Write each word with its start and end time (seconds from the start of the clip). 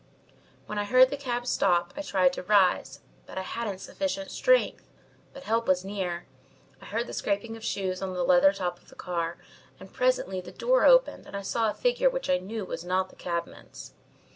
When 0.65 0.79
I 0.79 0.85
heard 0.85 1.11
the 1.11 1.15
cab 1.15 1.45
stop 1.45 1.93
I 1.95 2.01
tried 2.01 2.33
to 2.33 2.41
rise, 2.41 3.01
but 3.27 3.37
I 3.37 3.43
hadn't 3.43 3.81
sufficient 3.81 4.31
strength. 4.31 4.89
But 5.31 5.43
help 5.43 5.67
was 5.67 5.85
near. 5.85 6.25
I 6.81 6.85
heard 6.85 7.05
the 7.05 7.13
scraping 7.13 7.55
of 7.55 7.63
shoes 7.63 8.01
on 8.01 8.15
the 8.15 8.23
leather 8.23 8.51
top 8.51 8.79
of 8.81 8.89
the 8.89 8.95
car, 8.95 9.37
and 9.79 9.93
presently 9.93 10.41
the 10.41 10.51
door 10.51 10.85
opened 10.85 11.27
and 11.27 11.37
I 11.37 11.43
saw 11.43 11.69
a 11.69 11.75
figure 11.75 12.09
which 12.09 12.31
I 12.31 12.39
knew 12.39 12.65
was 12.65 12.83
not 12.83 13.09
the 13.09 13.15
cabman's. 13.15 13.93